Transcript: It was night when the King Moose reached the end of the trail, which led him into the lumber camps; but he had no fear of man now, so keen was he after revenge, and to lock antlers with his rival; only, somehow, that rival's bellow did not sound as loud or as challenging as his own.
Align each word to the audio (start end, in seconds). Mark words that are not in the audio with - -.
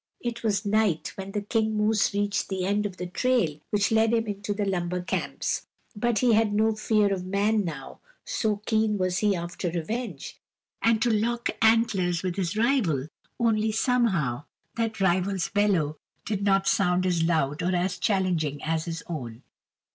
It 0.19 0.41
was 0.41 0.65
night 0.65 1.13
when 1.15 1.29
the 1.33 1.43
King 1.43 1.77
Moose 1.77 2.11
reached 2.11 2.49
the 2.49 2.65
end 2.65 2.87
of 2.87 2.97
the 2.97 3.05
trail, 3.05 3.59
which 3.69 3.91
led 3.91 4.15
him 4.15 4.25
into 4.25 4.51
the 4.51 4.65
lumber 4.65 5.01
camps; 5.03 5.67
but 5.95 6.17
he 6.17 6.33
had 6.33 6.53
no 6.53 6.73
fear 6.73 7.13
of 7.13 7.23
man 7.23 7.63
now, 7.63 7.99
so 8.25 8.55
keen 8.65 8.97
was 8.97 9.19
he 9.19 9.35
after 9.35 9.69
revenge, 9.69 10.39
and 10.81 10.99
to 11.03 11.11
lock 11.11 11.51
antlers 11.61 12.23
with 12.23 12.37
his 12.37 12.57
rival; 12.57 13.09
only, 13.39 13.71
somehow, 13.71 14.45
that 14.75 14.99
rival's 14.99 15.49
bellow 15.49 15.99
did 16.25 16.41
not 16.43 16.67
sound 16.67 17.05
as 17.05 17.21
loud 17.21 17.61
or 17.61 17.75
as 17.75 17.99
challenging 17.99 18.59
as 18.63 18.85
his 18.85 19.03
own. 19.05 19.43